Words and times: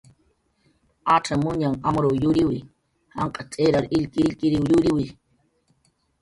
Acxamuñanh 1.15 1.81
amruw 1.87 2.13
yuriwi, 2.21 2.57
janq' 3.17 3.41
tz'irar 3.49 3.85
illkirillkiriw 3.95 4.63
yuriwi 4.71 5.05